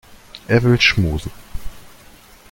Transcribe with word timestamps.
Er 0.47 0.63
will 0.63 0.79
schmusen. 0.81 1.29